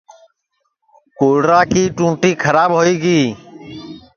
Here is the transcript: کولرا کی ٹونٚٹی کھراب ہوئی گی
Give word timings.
کولرا 1.17 1.61
کی 1.71 1.83
ٹونٚٹی 1.95 2.31
کھراب 2.41 2.69
ہوئی 2.77 2.95
گی 3.03 3.19